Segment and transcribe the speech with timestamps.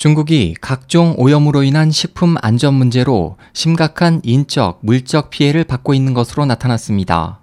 [0.00, 7.40] 중국이 각종 오염으로 인한 식품 안전 문제로 심각한 인적, 물적 피해를 받고 있는 것으로 나타났습니다.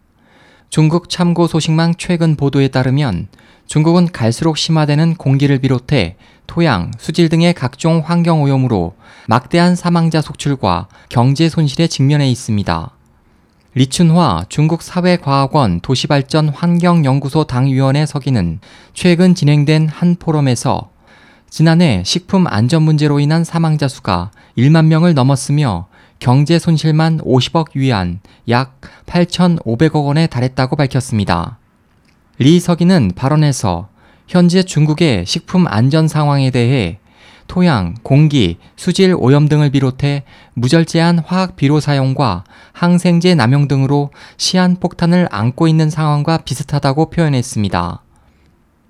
[0.72, 3.28] 중국 참고 소식망 최근 보도에 따르면
[3.68, 6.16] 중국은 갈수록 심화되는 공기를 비롯해
[6.48, 8.96] 토양, 수질 등의 각종 환경 오염으로
[9.28, 12.90] 막대한 사망자 속출과 경제 손실에 직면해 있습니다.
[13.76, 18.62] 리춘화 중국 사회과학원 도시발전 환경연구소 당위원회 서기는
[18.96, 20.90] 최근 진행된 한 포럼에서
[21.50, 25.88] 지난해 식품 안전 문제로 인한 사망자 수가 1만 명을 넘었으며
[26.20, 28.20] 경제 손실만 50억 위안,
[28.50, 31.58] 약 8,500억 원에 달했다고 밝혔습니다.
[32.40, 33.88] 리 서기는 발언에서
[34.28, 37.00] 현재 중국의 식품 안전 상황에 대해
[37.48, 42.44] 토양, 공기, 수질 오염 등을 비롯해 무절제한 화학 비료 사용과
[42.74, 48.02] 항생제 남용 등으로 시한 폭탄을 안고 있는 상황과 비슷하다고 표현했습니다.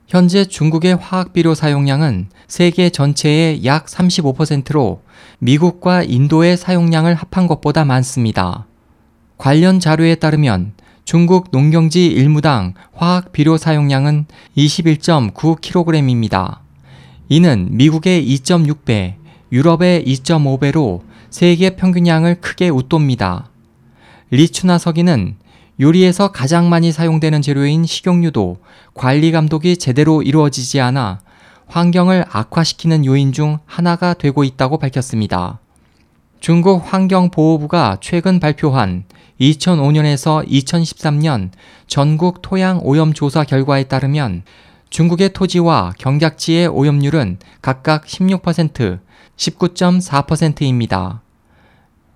[0.08, 5.02] 현재 중국의 화학비료 사용량은 세계 전체의 약 35%로
[5.40, 8.66] 미국과 인도의 사용량을 합한 것보다 많습니다.
[9.38, 10.72] 관련 자료에 따르면
[11.04, 16.60] 중국 농경지 일무당 화학 비료 사용량은 21.9kg입니다.
[17.28, 19.16] 이는 미국의 2.6배,
[19.52, 23.50] 유럽의 2.5배로 세계 평균량을 크게 웃돕니다.
[24.32, 25.36] 리추나 서기는
[25.80, 28.58] 요리에서 가장 많이 사용되는 재료인 식용유도
[28.94, 31.20] 관리 감독이 제대로 이루어지지 않아
[31.68, 35.60] 환경을 악화시키는 요인 중 하나가 되고 있다고 밝혔습니다.
[36.40, 39.04] 중국 환경보호부가 최근 발표한
[39.40, 41.52] 2005년에서 2013년
[41.88, 44.44] 전국 토양 오염 조사 결과에 따르면
[44.90, 49.00] 중국의 토지와 경작지의 오염률은 각각 16%,
[49.36, 51.22] 19.4%입니다.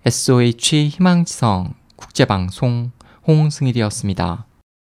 [0.06, 2.92] SOH 희망지성 국제방송
[3.36, 4.46] 홍승일이었습니다.